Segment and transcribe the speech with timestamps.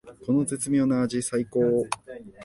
[0.25, 1.87] この絶妙な味さいこー！